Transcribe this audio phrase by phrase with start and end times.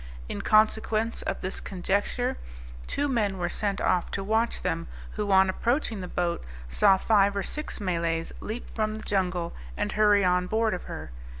[0.27, 2.35] In consequence of this conjecture,
[2.87, 7.35] two men were sent off to watch them, who on approaching the boat, saw five
[7.37, 11.11] or six Malays leap from the jungle, and hurry on board of her.